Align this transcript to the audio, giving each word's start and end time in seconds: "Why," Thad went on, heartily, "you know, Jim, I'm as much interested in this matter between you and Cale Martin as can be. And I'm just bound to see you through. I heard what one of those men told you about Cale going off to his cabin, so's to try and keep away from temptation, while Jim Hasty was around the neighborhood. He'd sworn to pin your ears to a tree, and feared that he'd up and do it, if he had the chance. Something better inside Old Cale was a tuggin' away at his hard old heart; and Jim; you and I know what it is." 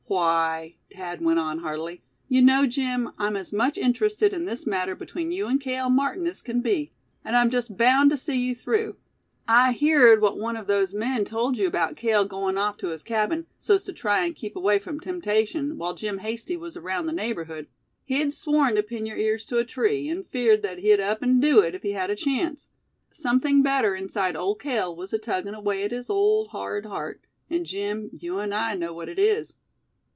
"Why," 0.07 0.75
Thad 0.93 1.21
went 1.21 1.39
on, 1.39 1.59
heartily, 1.59 2.01
"you 2.27 2.41
know, 2.41 2.67
Jim, 2.67 3.11
I'm 3.17 3.37
as 3.37 3.53
much 3.53 3.77
interested 3.77 4.33
in 4.33 4.43
this 4.43 4.67
matter 4.67 4.93
between 4.93 5.31
you 5.31 5.47
and 5.47 5.57
Cale 5.61 5.89
Martin 5.89 6.27
as 6.27 6.41
can 6.41 6.59
be. 6.59 6.91
And 7.23 7.33
I'm 7.33 7.49
just 7.49 7.77
bound 7.77 8.09
to 8.09 8.17
see 8.17 8.37
you 8.37 8.53
through. 8.53 8.97
I 9.47 9.71
heard 9.71 10.19
what 10.19 10.37
one 10.37 10.57
of 10.57 10.67
those 10.67 10.93
men 10.93 11.23
told 11.23 11.57
you 11.57 11.65
about 11.65 11.95
Cale 11.95 12.25
going 12.25 12.57
off 12.57 12.75
to 12.79 12.87
his 12.89 13.03
cabin, 13.03 13.45
so's 13.57 13.83
to 13.83 13.93
try 13.93 14.25
and 14.25 14.35
keep 14.35 14.57
away 14.57 14.79
from 14.79 14.99
temptation, 14.99 15.77
while 15.77 15.95
Jim 15.95 16.17
Hasty 16.17 16.57
was 16.57 16.75
around 16.75 17.05
the 17.05 17.13
neighborhood. 17.13 17.67
He'd 18.03 18.33
sworn 18.33 18.75
to 18.75 18.83
pin 18.83 19.05
your 19.05 19.15
ears 19.15 19.45
to 19.45 19.59
a 19.59 19.63
tree, 19.63 20.09
and 20.09 20.27
feared 20.27 20.61
that 20.61 20.79
he'd 20.79 20.99
up 20.99 21.21
and 21.21 21.41
do 21.41 21.61
it, 21.61 21.73
if 21.73 21.83
he 21.83 21.93
had 21.93 22.09
the 22.09 22.17
chance. 22.17 22.67
Something 23.13 23.63
better 23.63 23.95
inside 23.95 24.35
Old 24.35 24.59
Cale 24.59 24.93
was 24.93 25.13
a 25.13 25.19
tuggin' 25.19 25.53
away 25.55 25.85
at 25.85 25.91
his 25.91 26.07
hard 26.07 26.17
old 26.17 26.47
heart; 26.89 27.21
and 27.49 27.65
Jim; 27.65 28.09
you 28.11 28.39
and 28.39 28.53
I 28.53 28.75
know 28.75 28.93
what 28.93 29.07
it 29.07 29.17
is." 29.17 29.55